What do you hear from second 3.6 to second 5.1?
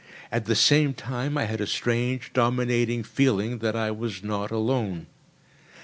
I was not alone.